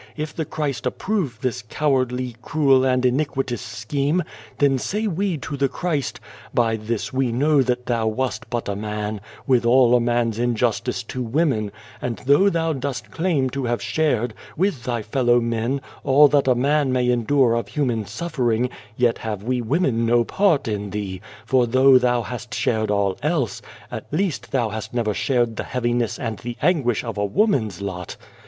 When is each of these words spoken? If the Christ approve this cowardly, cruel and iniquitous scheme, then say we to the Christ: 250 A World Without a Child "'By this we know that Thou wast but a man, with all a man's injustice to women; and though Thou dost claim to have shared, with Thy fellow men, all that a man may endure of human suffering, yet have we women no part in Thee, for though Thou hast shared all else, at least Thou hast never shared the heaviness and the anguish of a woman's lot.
If 0.17 0.35
the 0.35 0.45
Christ 0.45 0.87
approve 0.87 1.41
this 1.41 1.61
cowardly, 1.61 2.35
cruel 2.41 2.83
and 2.83 3.05
iniquitous 3.05 3.61
scheme, 3.61 4.23
then 4.57 4.79
say 4.79 5.05
we 5.05 5.37
to 5.37 5.55
the 5.55 5.69
Christ: 5.69 6.19
250 6.55 6.55
A 6.55 6.57
World 6.57 6.57
Without 6.57 6.69
a 6.71 6.87
Child 6.87 6.87
"'By 6.87 6.87
this 6.87 7.13
we 7.13 7.31
know 7.31 7.61
that 7.61 7.85
Thou 7.85 8.07
wast 8.07 8.49
but 8.49 8.67
a 8.67 8.75
man, 8.75 9.21
with 9.45 9.63
all 9.63 9.93
a 9.93 9.99
man's 9.99 10.39
injustice 10.39 11.03
to 11.03 11.21
women; 11.21 11.71
and 12.01 12.17
though 12.25 12.49
Thou 12.49 12.73
dost 12.73 13.11
claim 13.11 13.51
to 13.51 13.65
have 13.65 13.79
shared, 13.79 14.33
with 14.57 14.85
Thy 14.85 15.03
fellow 15.03 15.39
men, 15.39 15.81
all 16.03 16.27
that 16.29 16.47
a 16.47 16.55
man 16.55 16.91
may 16.91 17.07
endure 17.07 17.53
of 17.53 17.67
human 17.67 18.03
suffering, 18.07 18.71
yet 18.97 19.19
have 19.19 19.43
we 19.43 19.61
women 19.61 20.03
no 20.07 20.23
part 20.23 20.67
in 20.67 20.89
Thee, 20.89 21.21
for 21.45 21.67
though 21.67 21.99
Thou 21.99 22.23
hast 22.23 22.55
shared 22.55 22.89
all 22.89 23.19
else, 23.21 23.61
at 23.91 24.11
least 24.11 24.51
Thou 24.51 24.69
hast 24.69 24.95
never 24.95 25.13
shared 25.13 25.57
the 25.57 25.63
heaviness 25.63 26.17
and 26.17 26.39
the 26.39 26.57
anguish 26.63 27.03
of 27.03 27.19
a 27.19 27.23
woman's 27.25 27.83
lot. 27.83 28.17